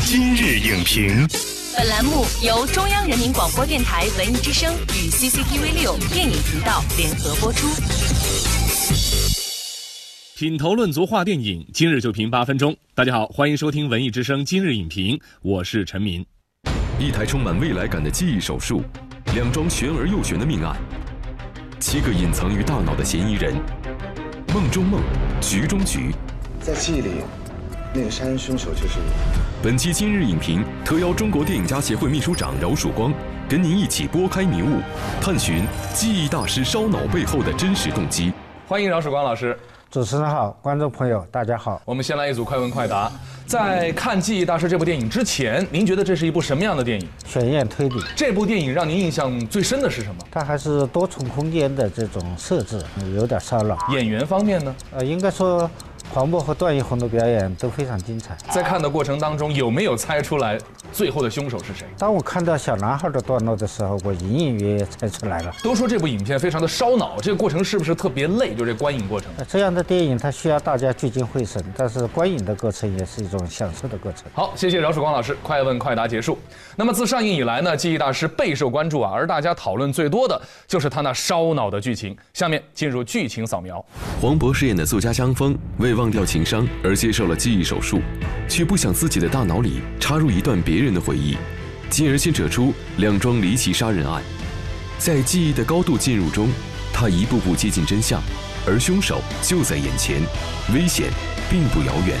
[0.00, 1.26] 今日影评，
[1.76, 7.66] 本栏目由中央人民广播电台文艺之声与 CCTV 六电影频道联合播出。
[10.36, 12.74] 品头论足话电影，今日就评八分钟。
[12.94, 16.24] 大家好，欢迎收听文艺之声今日影评，我是陈明。
[16.98, 18.82] 一台充满未来感的记忆手术，
[19.34, 20.76] 两桩悬而又悬的命案，
[21.80, 23.54] 七个隐藏于大脑的嫌疑人，
[24.54, 25.02] 梦中梦，
[25.40, 26.14] 局中局。
[26.62, 27.10] 在记忆里，
[27.92, 29.47] 那个杀人凶手就是我。
[29.60, 33.12] 本期今日影评特邀中国电影家协会秘书长饶曙光，
[33.48, 34.78] 跟您一起拨开迷雾，
[35.20, 38.32] 探寻记忆大师烧脑背后的真实动机。
[38.68, 39.58] 欢迎饶曙光老师。
[39.90, 41.82] 主持人好，观众朋友大家好。
[41.84, 43.10] 我们先来一组快问快答。
[43.46, 47.08] 在看《记忆大师》这部电影之前，您觉得这是一部什么样的电影？
[47.26, 48.00] 悬疑推理。
[48.14, 50.24] 这部电影让您印象最深的是什么？
[50.30, 52.80] 它还是多重空间的这种设置，
[53.16, 53.76] 有点烧脑。
[53.90, 54.72] 演员方面呢？
[54.92, 55.68] 呃，应该说。
[56.12, 58.36] 黄渤和段奕宏的表演都非常精彩。
[58.50, 60.58] 在看的过程当中，有没有猜出来
[60.92, 61.86] 最后的凶手是谁？
[61.98, 65.54] 当我看到小男孩的段落的时候，我隐隐约约猜出来了。
[65.62, 68.54] 都说这部影片非常的烧脑，这个过程是不是特别累？
[68.54, 69.30] 就这观影过程。
[69.48, 74.24] 这样的电影它需要大家聚精会神，但是观影的过程也是一种享受的过程。
[74.32, 76.38] 好，谢谢饶曙光老师，快问快答结束。
[76.76, 82.16] 那么自上映以来呢，《记忆大师》备受关注啊，而大家讨论最多的就是他那烧脑的剧情。
[82.32, 83.84] 下面进入剧情扫描。
[84.20, 86.66] 黄渤饰演的作家江峰为忘掉情伤。
[86.82, 88.00] 而接受了记忆手术，
[88.48, 91.36] 却不想自己的大脑里插入一段别人的回忆，
[91.90, 94.22] 进而牵扯出两桩离奇杀人案。
[94.98, 96.48] 在记忆的高度进入中，
[96.92, 98.20] 他一步步接近真相，
[98.66, 100.20] 而凶手就在眼前，
[100.74, 101.08] 危险
[101.48, 102.16] 并不遥远。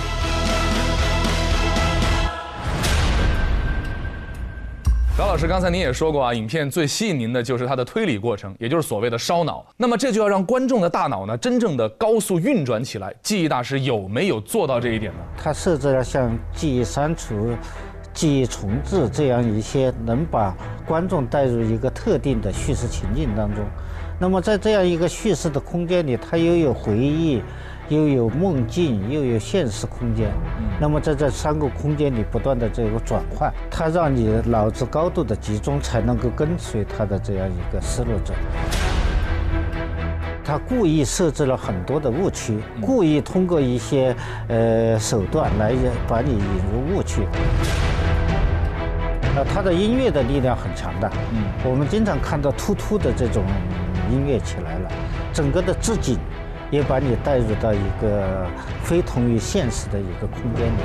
[5.16, 9.66] 高老师，刚才您也说过啊，影片最吸引您的就是它的推理过程，也就是所谓的烧脑。
[9.76, 13.12] 那么这就要让观众的大脑呢，真正的高速运转起来。
[13.20, 15.18] 记忆大师有没有做到这一点呢？
[15.36, 17.50] 他设置了像记忆删除、
[18.18, 20.52] 记忆重置这样一些能把
[20.84, 23.64] 观众带入一个特定的叙事情境当中。
[24.18, 27.40] 那么在这样一个叙事的空间里，它又有回忆。
[27.88, 30.28] 又有梦境，又有现实空间，
[30.78, 38.34] 那么在这三个空间里不断的这个转换，它让你脑子高度的集中，才能够跟随它的这样一个思路走。
[40.44, 44.14] 他故意设置了很多的误区，故意通过一些
[44.48, 45.74] 呃手段来
[46.06, 46.38] 把你引
[46.70, 47.22] 入误区。
[49.38, 53.44] 呃，他的音乐的力量很强大，嗯，我们经常看到突突的这种
[54.10, 54.90] 音乐起来了，
[55.32, 56.18] 整个的置景。
[56.70, 58.46] 也把你带入到一个
[58.82, 60.80] 非同于现实的一个空间里。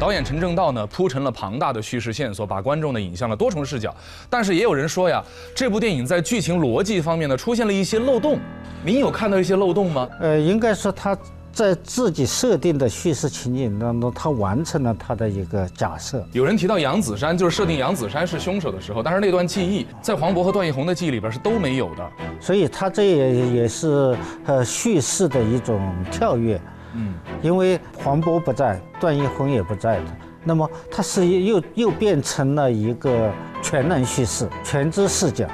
[0.00, 3.94] 导演陈正道呢铺陈了庞大的叙事线索，把观众呢引向了多重视角。
[4.30, 5.22] 但是也有人说呀，
[5.54, 8.38] 这部电影在剧情逻辑方面呢出现了一些漏洞。
[8.82, 10.08] 您有看到一些漏洞吗？
[10.18, 11.14] 呃，应该说他。
[11.58, 16.24] 在自己设定的叙事情景当中，他完成了他的一个假设。
[16.30, 25.80] 有人提到杨子姗，就是设定杨子姗是凶手的时候，但是那段记忆在黄渤和段奕宏的记忆里边是都没有的，所以他这也也是呃叙事的一种
[26.12, 26.60] 跳跃。
[26.94, 30.04] 嗯，因为黄渤不在，段奕宏也不在的，
[30.44, 35.44] 那么他是又又变成了一个全能叙事、全知视角。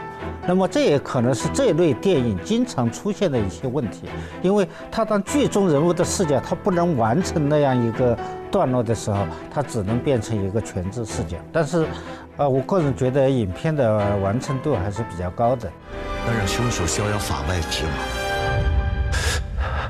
[0.46, 4.08] 那么这也可能是这类电影经常出现的一些问题，
[4.42, 8.16] 因为他当剧中人物的视角他不能完成那样一个
[8.50, 11.38] 段落的时候，他只能变成一个全知视角。
[11.50, 11.86] 但是，
[12.36, 15.70] 呃，我个人觉得影片的完成度还是比较高的。
[16.26, 17.92] 能让凶手逍遥法外之吗？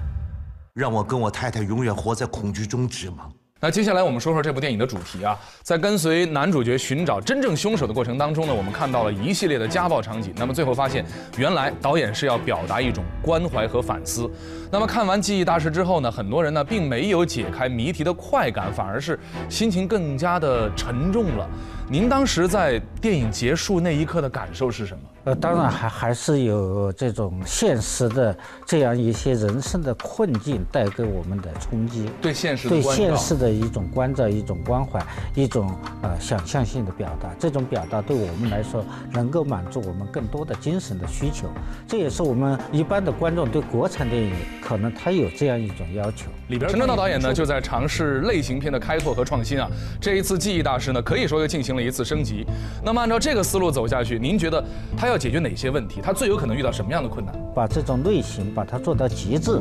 [0.72, 3.28] 让我跟我太太永远活在恐惧中之吗？
[3.60, 10.34] 那接下来我们说说这部电影的主题啊，在跟随男主角寻找真正凶手的过程当中呢，我们看到了一系列的家暴场景。
[10.37, 11.03] 那么最后发现，
[11.38, 14.31] 原来导演是要表达一种关怀和反思。
[14.70, 21.48] 那么看完《记忆大师》之后呢，很多人呢并没有解开谜题的快感，反而是心情更加的沉重了。
[21.89, 25.03] 您当时在电影结束那一刻的感受是什么？
[25.25, 28.37] 呃，当然还还是有这种现实的
[28.67, 35.03] 这样一些人生的困境带给我们的冲击，对现实对现实的一种关照、一种关怀、
[35.35, 37.31] 一种呃想象性的表达。
[37.38, 41.49] 这种表达对我们来说能够满足我们更多的精神的需求。
[41.87, 46.31] 这也是我们一般的观众对国产电影可能他有这样一种要求。
[46.49, 49.70] 里边陈正道导演呢就在尝试类型片的开拓和创新啊。
[50.00, 52.47] 这一次《记忆大师》呢可以说又进行了一次升级。
[52.85, 54.62] 那么按照这个思路走下去，您觉得
[54.97, 55.19] 他要？
[55.25, 56.03] 解决哪些问题？
[56.03, 57.35] 他最有可能遇到什么样的困难？
[57.55, 59.59] 把这种类型把它做到极致，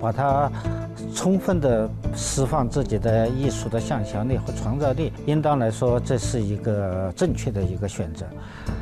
[0.00, 0.50] 把它
[1.14, 1.86] 充分的
[2.16, 8.24] 释放自己的艺术的想象力和创造力，应当来说这是一个正确的一个选择。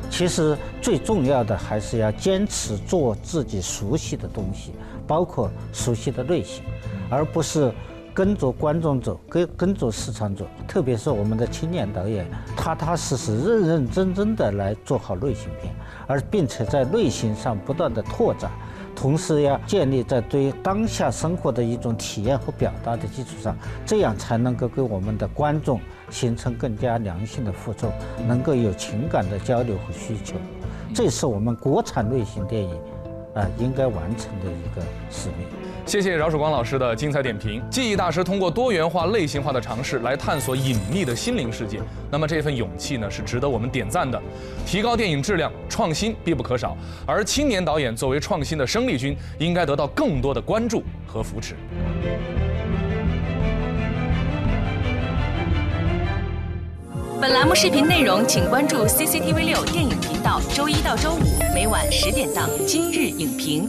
[0.09, 4.71] 其实最重要的还是要坚持做自己熟悉的东西，
[5.05, 6.63] 包括熟悉的类型，
[7.09, 7.69] 而不是
[8.13, 10.45] 跟着观众走，跟跟着市场走。
[10.67, 12.25] 特别是我们的青年导演，
[12.55, 15.73] 踏踏实实、认认真真的来做好类型片，
[16.05, 18.51] 而并且在类型上不断的拓展。
[18.95, 25.79] 同时要建立在对当下生活的一种体验和表达的基础上，这样才能够给我们的观众
[26.11, 27.91] 形成更加良性的互动，
[28.27, 30.35] 能够有情感的交流和需求。
[30.93, 32.79] 这是我们国产类型电影
[33.33, 35.62] 啊应该完成的一个使命。
[35.85, 37.61] 谢谢饶曙光老师的精彩点评。
[37.69, 44.19] 记忆大师通过多元化、类型化的尝试来探索隐秘的心灵世界，那么这份勇气呢是值得我们点赞的。
[44.65, 46.75] 提高电影质量，创新必不可少。
[47.05, 51.53] 而青年导演作为创新的生力军，应该得到更多的关注和扶持。
[57.21, 63.67] 本栏目视频内容，请关注 CCTV 六电影频道，周一到周五每晚十点档《今日影评》。